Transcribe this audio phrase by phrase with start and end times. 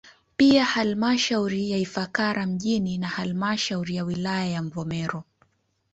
[0.37, 5.23] Pia halmashauri ya Ifakara mjini na halmashauri ya wilaya ya Mvomero